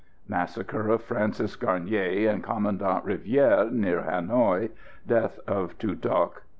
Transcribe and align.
Massacre 0.27 0.87
of 0.89 1.03
Francis 1.03 1.55
Garnier 1.55 2.27
and 2.27 2.43
Commandant 2.43 3.05
Rivière 3.05 3.71
near 3.71 4.01
Hanoï. 4.01 4.71
Death 5.05 5.37
of 5.45 5.77
Tu 5.77 5.93
Duc. 5.93 6.41